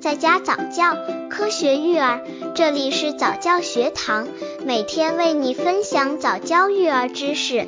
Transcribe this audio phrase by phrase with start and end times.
[0.00, 0.96] 在家早教，
[1.28, 2.20] 科学育儿，
[2.54, 4.28] 这里是早教学堂，
[4.64, 7.66] 每天为你分享早教育儿知识。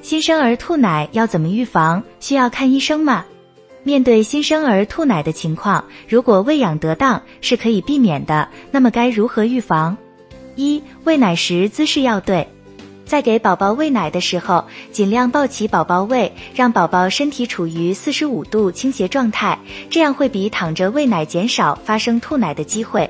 [0.00, 2.02] 新生儿吐奶要怎么预防？
[2.20, 3.26] 需要看医生吗？
[3.82, 9.94] 面对新生儿吐奶的情况，如果喂养得当是可以避免的，那么该如何预防？
[10.56, 12.48] 一、喂奶时姿势要对。
[13.08, 19.58] 在给宝宝喂奶的时候，尽量抱起宝宝喂，让宝宝身体处于四十五度倾斜状态，
[19.88, 23.08] 这样会比躺着喂奶减少发生吐奶的机会。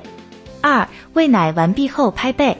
[0.61, 2.55] 二、喂奶完毕后拍背，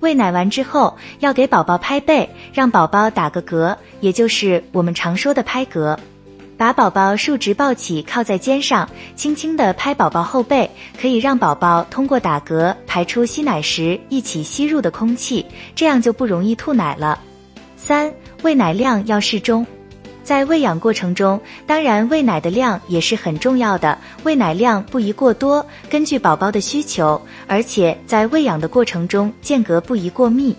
[0.00, 5.96] 喂奶完之后要给宝宝拍背，让宝宝打个嗝，也就是我们常说的拍嗝。
[6.62, 15.44] 把宝宝竖直抱起，靠在肩上，轻轻地拍宝宝后背，可以让宝宝通过打嗝排出吸奶时一起吸入的空气，
[15.74, 17.18] 这样就不容易吐奶了。
[17.76, 19.66] 三、喂奶量要适中，
[20.22, 30.54] 在喂养过程中，当然喂奶的量也是很重要的，喂奶量不宜过多，根据宝宝的需求，而且在喂养的过程中间隔不宜过密。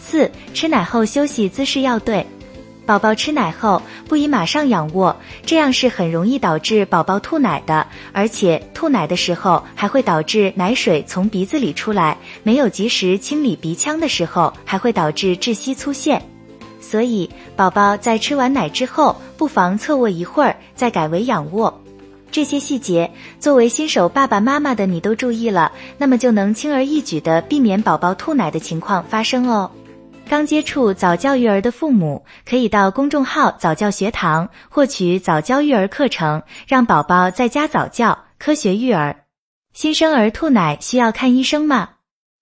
[0.00, 2.26] 四、吃奶后休息姿势要对。
[2.86, 16.22] 宝宝吃奶后不宜马上仰卧，这样是很容易导致宝宝吐奶的，而且吐奶的时候还会导致奶水从鼻子里出来，没有及时清理鼻腔的时候，还会导致窒息粗陷。
[16.80, 21.82] 所以，宝宝在吃完奶之后，不妨侧卧一会儿，再改为仰卧。
[22.30, 29.68] 这些细节，作为新手爸爸妈妈的你都注意了，那么就能轻而易举的避免宝宝吐奶的情况发生哦。
[30.28, 39.24] 刚接触早教育儿的父母，可以到公众号早教学堂获取早教育儿课程，让宝宝在家早教，科学育儿。
[39.72, 41.90] 新生儿吐奶需要看医生吗？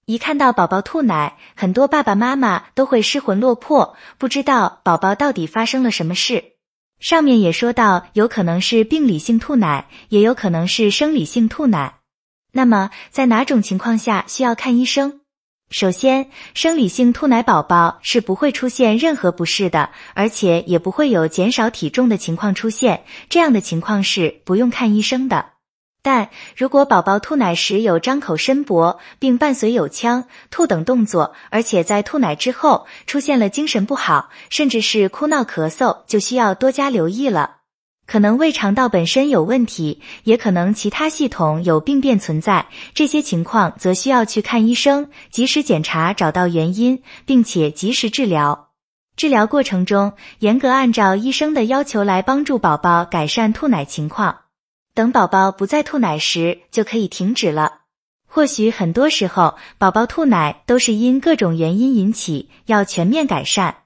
[0.06, 6.52] 一看到宝宝吐奶，很多爸爸妈妈都会失魂落魄，不知道宝宝到底发生了什么事。
[7.00, 11.96] 上面也说到，有可能是病理性吐奶，也有可能是生理性吐奶。
[12.52, 15.20] 那么，在哪种情况下需要看医生？
[15.76, 23.02] 首先，生理性吐奶宝宝是不会出现任何不适的，而且也不会有减少体重的情况出现。
[23.28, 25.46] 这样的情况是不用看医生的。
[26.00, 37.63] 但如果宝宝吐奶时有张口伸脖，并伴随有呛、吐等动作，而且在吐奶之后出现了精神不好，甚至是哭闹、咳嗽，就需要多加留意了。
[38.06, 48.68] 可能胃肠道本身有问题，也可能其他系统有病变存在，这些情况则需要去看医生，及时检查，找到原因，并且及时治疗。
[49.16, 54.40] 治疗过程中，严格按照医生的要求来帮助宝宝改善吐奶情况。
[54.92, 57.80] 等宝宝不再吐奶时，就可以停止了。
[58.26, 63.76] 或许很多时候，宝宝吐奶都是因各种原因引起，要全面改善。